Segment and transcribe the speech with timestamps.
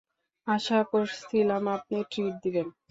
[0.47, 2.67] আশা করেছিলাম আপনি ট্রিট দিবেন।